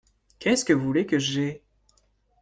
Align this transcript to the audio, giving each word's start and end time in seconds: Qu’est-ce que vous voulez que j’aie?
Qu’est-ce 0.39 0.65
que 0.65 0.73
vous 0.73 0.83
voulez 0.87 1.05
que 1.05 1.19
j’aie? 1.19 1.61